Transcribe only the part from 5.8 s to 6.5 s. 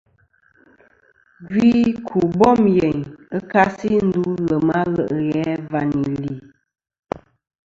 nì li.